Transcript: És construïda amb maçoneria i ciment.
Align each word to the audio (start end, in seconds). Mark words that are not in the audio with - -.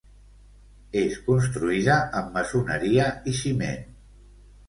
És 1.01 1.17
construïda 1.27 1.97
amb 2.21 2.33
maçoneria 2.39 3.05
i 3.33 3.37
ciment. 3.43 3.87